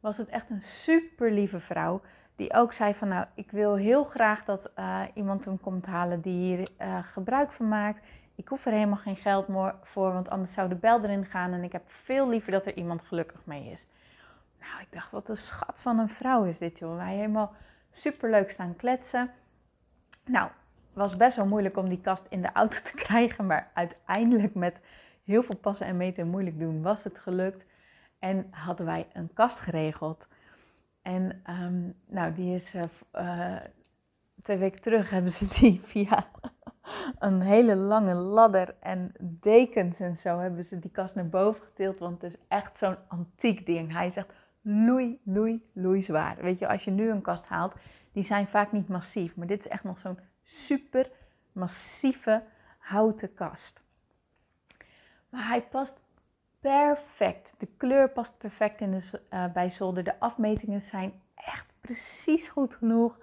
Was 0.00 0.16
het 0.16 0.28
echt 0.28 0.50
een 0.50 0.62
super 0.62 1.32
lieve 1.32 1.60
vrouw 1.60 2.00
die 2.36 2.54
ook 2.54 2.72
zei 2.72 2.94
van, 2.94 3.08
nou, 3.08 3.26
ik 3.34 3.50
wil 3.50 3.74
heel 3.74 4.04
graag 4.04 4.44
dat 4.44 4.70
uh, 4.78 5.00
iemand 5.14 5.44
hem 5.44 5.60
komt 5.60 5.86
halen 5.86 6.20
die 6.20 6.56
hier 6.56 6.68
uh, 6.80 6.98
gebruik 7.02 7.52
van 7.52 7.68
maakt. 7.68 8.00
Ik 8.34 8.48
hoef 8.48 8.66
er 8.66 8.72
helemaal 8.72 8.96
geen 8.96 9.16
geld 9.16 9.46
voor, 9.82 10.12
want 10.12 10.28
anders 10.28 10.52
zou 10.52 10.68
de 10.68 10.74
bel 10.74 11.02
erin 11.02 11.24
gaan 11.24 11.52
en 11.52 11.62
ik 11.64 11.72
heb 11.72 11.82
veel 11.86 12.28
liever 12.28 12.52
dat 12.52 12.66
er 12.66 12.76
iemand 12.76 13.02
gelukkig 13.02 13.40
mee 13.44 13.70
is. 13.70 13.86
Nou, 14.60 14.80
ik 14.80 14.92
dacht, 14.92 15.10
wat 15.10 15.28
een 15.28 15.36
schat 15.36 15.78
van 15.78 15.98
een 15.98 16.08
vrouw 16.08 16.44
is 16.44 16.58
dit, 16.58 16.78
joh. 16.78 16.96
Wij 16.96 17.14
helemaal 17.14 17.54
superleuk 17.90 18.50
staan 18.50 18.76
kletsen. 18.76 19.30
Nou, 20.24 20.50
was 20.92 21.16
best 21.16 21.36
wel 21.36 21.46
moeilijk 21.46 21.76
om 21.76 21.88
die 21.88 22.00
kast 22.00 22.26
in 22.28 22.42
de 22.42 22.52
auto 22.52 22.78
te 22.82 22.94
krijgen, 23.06 23.46
maar 23.46 23.70
uiteindelijk 23.74 24.54
met 24.54 24.80
heel 25.24 25.42
veel 25.42 25.56
passen 25.56 25.86
en 25.86 25.96
meten 25.96 26.22
en 26.22 26.28
moeilijk 26.28 26.58
doen 26.58 26.82
was 26.82 27.04
het 27.04 27.18
gelukt. 27.18 27.64
En 28.18 28.46
hadden 28.50 28.86
wij 28.86 29.06
een 29.12 29.30
kast 29.32 29.60
geregeld. 29.60 30.28
En 31.02 31.42
um, 31.50 31.94
nou, 32.06 32.32
die 32.32 32.54
is 32.54 32.74
uh, 32.74 32.82
uh, 33.14 33.56
twee 34.42 34.56
weken 34.56 34.80
terug 34.80 35.10
hebben 35.16 35.30
ze 35.30 35.46
die 35.46 35.80
via 35.80 36.26
een 37.18 37.40
hele 37.40 37.76
lange 37.76 38.14
ladder 38.14 38.74
en 38.80 39.12
dekens 39.20 40.00
en 40.00 40.16
zo 40.16 40.38
hebben 40.38 40.64
ze 40.64 40.78
die 40.78 40.90
kast 40.90 41.14
naar 41.14 41.28
boven 41.28 41.62
getild. 41.62 41.98
Want 41.98 42.22
het 42.22 42.32
is 42.32 42.38
echt 42.48 42.78
zo'n 42.78 42.96
antiek 43.08 43.66
ding. 43.66 43.92
Hij 43.92 44.10
zegt, 44.10 44.32
loei, 44.60 45.20
loei, 45.24 45.70
loei 45.72 46.02
zwaar. 46.02 46.36
Weet 46.40 46.58
je, 46.58 46.68
als 46.68 46.84
je 46.84 46.90
nu 46.90 47.10
een 47.10 47.22
kast 47.22 47.46
haalt, 47.46 47.74
die 48.12 48.22
zijn 48.22 48.46
vaak 48.46 48.72
niet 48.72 48.88
massief. 48.88 49.36
Maar 49.36 49.46
dit 49.46 49.58
is 49.58 49.68
echt 49.68 49.84
nog 49.84 49.98
zo'n 49.98 50.18
super 50.42 51.10
massieve 51.52 52.42
houten 52.78 53.34
kast. 53.34 53.82
Maar 55.28 55.46
hij 55.46 55.62
past 55.62 56.00
perfect. 56.60 57.54
De 57.58 57.68
kleur 57.76 58.10
past 58.10 58.38
perfect 58.38 58.80
in 58.80 58.90
de, 58.90 59.20
uh, 59.30 59.52
bij 59.52 59.68
zolder. 59.68 60.04
De 60.04 60.20
afmetingen 60.20 60.80
zijn 60.80 61.12
echt 61.34 61.66
precies 61.80 62.48
goed 62.48 62.74
genoeg. 62.74 63.18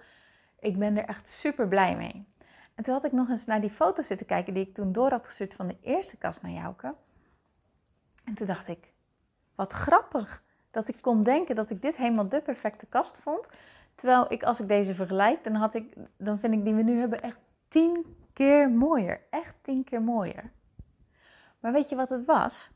Ik 0.58 0.78
ben 0.78 0.96
er 0.96 1.04
echt 1.04 1.28
super 1.28 1.68
blij 1.68 1.96
mee. 1.96 2.26
En 2.74 2.84
toen 2.84 2.94
had 2.94 3.04
ik 3.04 3.12
nog 3.12 3.28
eens 3.28 3.44
naar 3.44 3.60
die 3.60 3.70
foto's 3.70 4.06
zitten 4.06 4.26
kijken 4.26 4.54
die 4.54 4.66
ik 4.66 4.74
toen 4.74 4.92
door 4.92 5.10
had 5.10 5.26
gestuurd 5.26 5.54
van 5.54 5.66
de 5.66 5.76
eerste 5.80 6.16
kast 6.16 6.42
naar 6.42 6.52
Jouke. 6.52 6.94
En 8.24 8.34
toen 8.34 8.46
dacht 8.46 8.68
ik, 8.68 8.92
wat 9.54 9.72
grappig 9.72 10.42
dat 10.72 10.88
ik 10.88 10.96
kon 11.00 11.22
denken 11.22 11.54
dat 11.54 11.70
ik 11.70 11.82
dit 11.82 11.96
helemaal 11.96 12.28
de 12.28 12.40
perfecte 12.40 12.86
kast 12.86 13.18
vond. 13.18 13.48
Terwijl 13.94 14.32
ik, 14.32 14.42
als 14.42 14.60
ik 14.60 14.68
deze 14.68 14.94
vergelijk, 14.94 15.44
dan, 15.44 15.54
had 15.54 15.74
ik, 15.74 15.94
dan 16.16 16.38
vind 16.38 16.54
ik 16.54 16.64
die 16.64 16.74
we 16.74 16.82
nu 16.82 16.98
hebben 16.98 17.22
echt 17.22 17.38
tien 17.68 18.16
keer 18.32 18.70
mooier. 18.70 19.20
Echt 19.30 19.54
tien 19.60 19.84
keer 19.84 20.02
mooier. 20.02 20.52
Maar 21.60 21.72
weet 21.72 21.88
je 21.88 21.96
wat 21.96 22.08
het 22.08 22.24
was? 22.24 22.70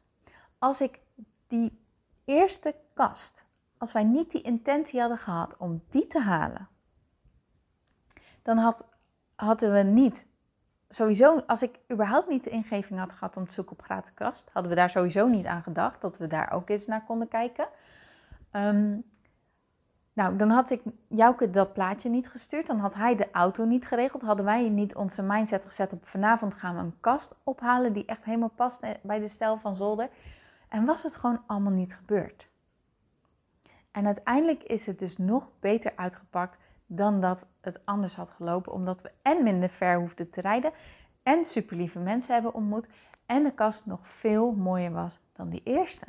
Als 0.59 0.81
ik 0.81 1.01
die 1.47 1.81
eerste 2.25 2.75
kast, 2.95 3.45
als 3.79 3.93
wij 3.93 4.05
niet 4.05 4.31
die 4.31 4.43
intentie 4.43 5.01
hadden 5.01 5.19
gehad 5.19 5.57
om 5.57 5.83
die 5.91 6.07
te 6.07 6.21
halen, 6.21 6.69
dan 8.43 8.57
had, 8.57 8.87
hadden 9.37 9.73
we 9.73 9.83
niet, 9.83 10.27
sowieso, 10.89 11.39
als 11.47 11.63
ik 11.63 11.79
überhaupt 11.93 12.29
niet 12.29 12.45
de 12.45 12.51
ingeving 12.51 12.99
had 12.99 13.13
gehad 13.13 13.37
om 13.37 13.47
te 13.47 13.53
zoeken 13.53 13.79
op 13.79 13.85
gratis 13.85 14.15
kast, 14.15 14.51
hadden 14.53 14.71
we 14.71 14.77
daar 14.77 14.91
sowieso 14.91 15.29
niet 15.29 15.47
aan 15.47 15.63
gedacht 15.63 16.01
dat 16.01 16.19
we 16.19 16.27
daar 16.27 16.53
ook 16.53 16.69
eens 16.69 16.87
naar 16.87 17.05
konden 17.05 17.29
kijken. 17.29 17.69
Um, 18.53 19.05
nou, 20.17 20.37
dan 20.37 20.51
had 20.51 20.71
ik 20.71 20.83
Jouke 21.09 21.51
dat 21.51 21.73
plaatje 21.73 22.09
niet 22.09 22.29
gestuurd. 22.29 22.67
Dan 22.67 22.79
had 22.79 22.95
hij 22.95 23.15
de 23.15 23.31
auto 23.31 23.65
niet 23.65 23.87
geregeld. 23.87 24.23
Hadden 24.23 24.45
wij 24.45 24.69
niet 24.69 24.95
onze 24.95 25.23
mindset 25.23 25.65
gezet 25.65 25.93
op 25.93 26.07
vanavond 26.07 26.55
gaan 26.55 26.75
we 26.75 26.81
een 26.81 27.01
kast 27.01 27.35
ophalen 27.43 27.93
die 27.93 28.05
echt 28.05 28.25
helemaal 28.25 28.53
past 28.55 28.81
bij 29.03 29.19
de 29.19 29.29
stijl 29.29 29.59
van 29.59 29.77
Zolder. 29.77 30.09
En 30.69 30.85
was 30.85 31.03
het 31.03 31.17
gewoon 31.17 31.43
allemaal 31.47 31.73
niet 31.73 31.95
gebeurd. 31.95 32.49
En 33.91 34.07
uiteindelijk 34.07 34.63
is 34.63 34.87
het 34.87 34.99
dus 34.99 35.19
nog 35.19 35.49
beter 35.61 35.93
uitgepakt 35.97 36.59
dan 36.87 37.21
dat 37.21 37.47
het 37.61 37.81
anders 37.85 38.17
had 38.17 38.31
gelopen. 38.31 38.73
Omdat 38.73 39.03
we 39.03 39.13
en 39.23 39.43
minder 39.43 39.69
ver 39.69 39.99
hoefden 39.99 40.31
te 40.31 40.41
rijden. 40.41 40.73
En 41.23 41.45
super 41.45 41.77
lieve 41.77 41.99
mensen 41.99 42.35
hebben 42.35 42.55
ontmoet. 42.55 42.89
En 43.27 43.43
de 43.43 43.55
kast 43.55 43.87
nog 43.87 44.09
veel 44.09 44.53
mooier 44.53 44.93
was 44.93 45.19
dan 45.33 45.49
die 45.49 45.63
eerste. 45.65 46.07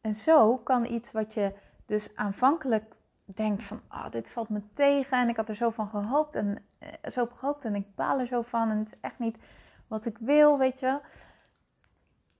En 0.00 0.14
zo 0.14 0.56
kan 0.56 0.84
iets 0.84 1.12
wat 1.12 1.34
je 1.34 1.54
dus 1.86 2.16
aanvankelijk 2.16 2.94
denkt 3.24 3.62
van, 3.62 3.80
ah, 3.88 4.04
oh, 4.04 4.10
dit 4.10 4.30
valt 4.30 4.48
me 4.48 4.62
tegen 4.72 5.18
en 5.18 5.28
ik 5.28 5.36
had 5.36 5.48
er 5.48 5.54
zo 5.54 5.70
van 5.70 5.88
gehoopt 5.88 6.34
en 6.34 6.64
uh, 6.82 6.88
zo 7.10 7.22
op 7.22 7.32
gehoopt 7.32 7.64
en 7.64 7.74
ik 7.74 7.94
baal 7.94 8.18
er 8.18 8.26
zo 8.26 8.42
van 8.42 8.70
en 8.70 8.78
het 8.78 8.86
is 8.86 9.00
echt 9.00 9.18
niet 9.18 9.38
wat 9.86 10.04
ik 10.04 10.18
wil, 10.18 10.58
weet 10.58 10.80
je 10.80 10.86
wel. 10.86 11.00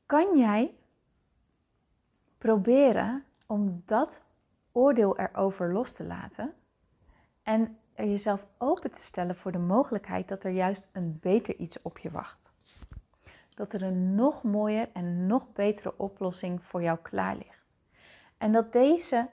Kan 0.07 0.39
jij 0.39 0.75
proberen 2.39 3.25
om 3.47 3.83
dat 3.85 4.23
oordeel 4.73 5.19
erover 5.19 5.73
los 5.73 5.93
te 5.93 6.05
laten 6.05 6.55
en 7.43 7.79
er 7.95 8.07
jezelf 8.07 8.47
open 8.59 8.91
te 8.91 9.01
stellen 9.01 9.37
voor 9.37 9.53
de 9.53 9.59
mogelijkheid 9.59 10.29
dat 10.29 10.45
er 10.45 10.51
juist 10.51 10.89
een 10.93 11.19
beter 11.21 11.57
iets 11.57 11.83
op 11.83 11.99
je 11.99 12.11
wacht. 12.11 12.53
Dat 13.55 13.73
er 13.73 13.83
een 13.83 14.15
nog 14.15 14.43
mooier 14.43 14.89
en 14.93 15.27
nog 15.27 15.53
betere 15.53 15.99
oplossing 15.99 16.65
voor 16.65 16.83
jou 16.83 16.99
klaar 17.03 17.37
ligt. 17.37 17.77
En 18.39 18.53
dat 18.53 18.73
deze 18.73 19.29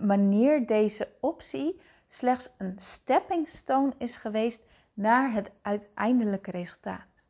manier, 0.00 0.66
deze 0.66 1.12
optie, 1.20 1.80
slechts 2.06 2.50
een 2.58 2.76
stepping 2.78 3.48
stone 3.48 3.92
is 3.98 4.16
geweest 4.16 4.64
naar 4.94 5.32
het 5.32 5.50
uiteindelijke 5.62 6.50
resultaat. 6.50 7.24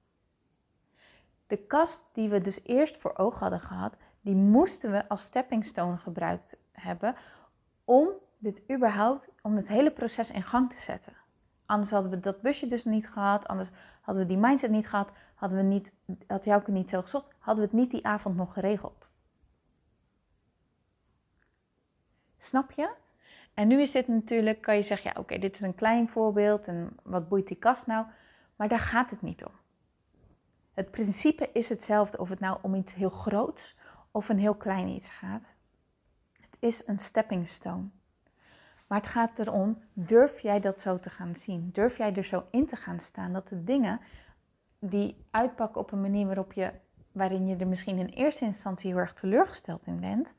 De 1.47 1.57
kast 1.57 2.05
die 2.13 2.29
we 2.29 2.41
dus 2.41 2.61
eerst 2.65 2.97
voor 2.97 3.17
ogen 3.17 3.41
hadden 3.41 3.61
gehad, 3.61 3.97
die 4.23 4.35
moesten 4.35 4.91
we 4.91 5.09
als 5.09 5.23
stepping 5.23 5.65
stone 5.65 5.97
gebruikt 5.97 6.57
hebben 6.73 7.15
om 7.85 8.09
dit 8.39 8.63
überhaupt, 8.71 9.29
om 9.43 9.57
het 9.57 9.69
hele 9.69 9.91
proces 9.91 10.31
in 10.31 10.43
gang 10.43 10.71
te 10.71 10.81
zetten. 10.81 11.13
Anders 11.67 11.91
hadden 11.91 12.11
we 12.11 12.21
dat 12.21 12.41
busje 12.41 12.67
dus 12.67 12.85
niet 12.85 13.09
gehad, 13.09 13.49
anders 13.49 13.69
hadden 14.01 14.23
we 14.23 14.29
die 14.29 14.39
mindset 14.43 14.71
niet 14.71 14.89
gehad, 14.89 15.13
hadden 15.35 15.59
we 15.59 15.65
niet, 15.65 15.93
had 16.27 16.45
Jouke 16.45 16.71
niet 16.71 16.91
zo 16.91 17.03
gezocht, 17.03 17.31
hadden 17.39 17.65
we 17.65 17.71
het 17.71 17.81
niet 17.81 17.91
die 17.91 18.07
avond 18.07 18.37
nog 18.37 18.53
geregeld. 18.53 19.11
Snap 22.37 22.73
je? 22.73 22.91
En 23.55 23.69
nu 23.69 23.81
is 23.81 23.91
dit 23.91 24.09
natuurlijk, 24.09 24.61
kan 24.61 24.75
je 24.75 24.83
zeggen, 24.83 25.11
ja 25.15 25.21
oké, 25.21 25.39
dit 25.39 25.55
is 25.55 25.61
een 25.61 25.75
klein 25.75 26.09
voorbeeld 26.09 26.67
en 26.67 26.97
wat 27.03 27.29
boeit 27.29 27.49
die 27.49 27.57
kast 27.57 27.87
nou? 27.87 28.07
Maar 28.57 28.69
daar 28.69 28.81
gaat 28.81 29.11
het 29.11 29.23
niet 29.23 29.45
om. 29.45 29.53
Het 30.73 30.91
principe 30.91 31.51
is 31.53 31.69
hetzelfde 31.69 32.19
of 32.19 32.29
het 32.29 32.41
nou 32.41 32.59
om 32.63 32.75
iets 32.75 32.95
heel 32.95 33.11
groots 33.11 33.77
of 34.13 34.29
een 34.29 34.39
heel 34.39 34.55
klein 34.55 34.89
iets 34.89 35.11
gaat. 35.11 35.53
Het 36.41 36.57
is 36.59 36.87
een 36.87 36.99
stepping 36.99 37.49
stone. 37.49 37.85
Maar 38.87 39.01
het 39.01 39.11
gaat 39.11 39.39
erom, 39.39 39.83
durf 39.93 40.41
jij 40.41 40.61
dat 40.61 40.81
zo 40.81 40.99
te 40.99 41.11
gaan 41.11 41.37
zien? 41.37 41.71
Durf 41.73 41.97
jij 41.97 42.15
er 42.15 42.25
zo 42.25 42.45
in 42.51 42.67
te 42.67 42.77
gaan 42.77 42.99
staan 42.99 43.33
dat 43.33 43.49
de 43.49 43.65
dingen 43.65 44.01
die 44.79 45.25
uitpakken 45.31 45.81
op 45.81 45.93
een 45.93 46.01
manier 46.01 46.27
waarop 46.27 46.53
je, 46.53 46.73
waarin 47.13 47.47
je 47.47 47.57
er 47.57 47.67
misschien 47.67 47.99
in 47.99 48.07
eerste 48.07 48.45
instantie 48.45 48.91
heel 48.91 48.99
erg 48.99 49.13
teleurgesteld 49.13 49.87
in 49.87 50.01
bent, 50.01 50.35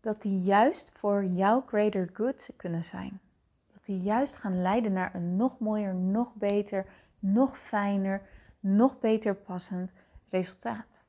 dat 0.00 0.22
die 0.22 0.40
juist 0.40 0.90
voor 0.94 1.24
jouw 1.24 1.64
greater 1.66 2.10
good 2.12 2.50
kunnen 2.56 2.84
zijn. 2.84 3.20
Dat 3.72 3.84
die 3.84 3.98
juist 3.98 4.36
gaan 4.36 4.62
leiden 4.62 4.92
naar 4.92 5.14
een 5.14 5.36
nog 5.36 5.58
mooier, 5.58 5.94
nog 5.94 6.34
beter, 6.34 6.86
nog 7.18 7.58
fijner, 7.58 8.22
nog 8.60 8.98
beter 8.98 9.34
passend 9.34 9.92
resultaat. 10.28 11.04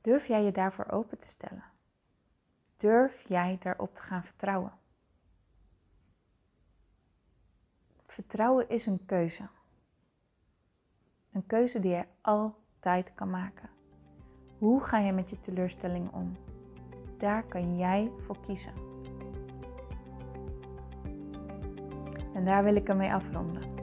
Durf 0.00 0.26
jij 0.26 0.44
je 0.44 0.52
daarvoor 0.52 0.90
open 0.90 1.18
te 1.18 1.26
stellen? 1.26 1.64
Durf 2.76 3.28
jij 3.28 3.58
daarop 3.60 3.94
te 3.94 4.02
gaan 4.02 4.24
vertrouwen? 4.24 4.72
Vertrouwen 8.06 8.68
is 8.68 8.86
een 8.86 9.06
keuze. 9.06 9.48
Een 11.32 11.46
keuze 11.46 11.80
die 11.80 11.90
je 11.90 12.04
altijd 12.20 13.14
kan 13.14 13.30
maken. 13.30 13.68
Hoe 14.58 14.82
ga 14.82 14.98
je 14.98 15.12
met 15.12 15.30
je 15.30 15.40
teleurstelling 15.40 16.12
om? 16.12 16.36
Daar 17.18 17.42
kan 17.42 17.76
jij 17.76 18.10
voor 18.18 18.40
kiezen. 18.40 18.72
En 22.34 22.44
daar 22.44 22.64
wil 22.64 22.74
ik 22.76 22.88
ermee 22.88 23.12
afronden. 23.12 23.77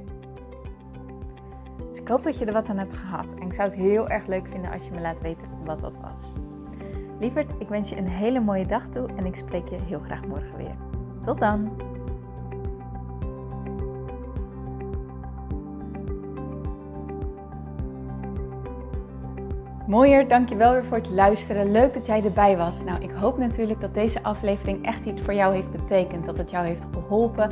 Ik 2.06 2.12
hoop 2.12 2.24
dat 2.24 2.38
je 2.38 2.46
er 2.46 2.54
wat 2.54 2.70
aan 2.70 2.78
hebt 2.78 2.94
gehad 2.94 3.34
en 3.40 3.42
ik 3.42 3.54
zou 3.54 3.70
het 3.70 3.78
heel 3.78 4.10
erg 4.10 4.28
leuk 4.28 4.48
vinden 4.52 4.72
als 4.72 4.86
je 4.86 4.92
me 4.92 5.02
laat 5.02 5.22
weten 5.22 5.48
wat 5.64 5.80
dat 5.80 5.98
was. 6.02 6.20
Lieverd, 7.20 7.52
ik 7.60 7.68
wens 7.68 7.90
je 7.90 7.98
een 7.98 8.08
hele 8.08 8.40
mooie 8.40 8.66
dag 8.66 8.88
toe 8.88 9.08
en 9.16 9.26
ik 9.26 9.36
spreek 9.36 9.70
je 9.70 9.76
heel 9.86 10.00
graag 10.00 10.26
morgen 10.26 10.58
weer. 10.58 10.76
Tot 11.24 11.40
dan! 11.40 11.72
Mooier, 19.88 20.28
dankjewel 20.28 20.72
weer 20.72 20.86
voor 20.86 20.98
het 20.98 21.10
luisteren. 21.10 21.72
Leuk 21.72 21.94
dat 21.94 22.06
jij 22.06 22.24
erbij 22.24 22.58
was. 22.58 22.84
Nou, 22.84 23.04
ik 23.04 23.12
hoop 23.12 23.38
natuurlijk 23.38 23.82
dat 23.82 23.94
deze 23.94 24.24
aflevering 24.24 24.86
echt 24.86 25.06
iets 25.06 25.22
voor 25.22 25.34
jou 25.34 25.54
heeft 25.54 25.72
betekend. 25.72 26.26
Dat 26.26 26.38
het 26.38 26.50
jou 26.50 26.66
heeft 26.66 26.88
geholpen 26.94 27.52